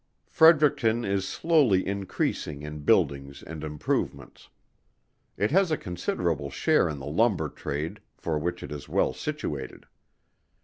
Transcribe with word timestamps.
Fredericton 0.25 1.05
is 1.05 1.27
slowly 1.27 1.85
increasing 1.85 2.63
in 2.63 2.79
buildings 2.79 3.43
and 3.43 3.63
improvements. 3.63 4.49
It 5.37 5.51
has 5.51 5.69
a 5.69 5.77
considerable 5.77 6.49
share 6.49 6.89
in 6.89 6.97
the 6.97 7.05
lumber 7.05 7.49
trade, 7.49 7.99
for 8.17 8.39
which 8.39 8.63
it 8.63 8.71
is 8.71 8.89
well 8.89 9.13
situated. 9.13 9.85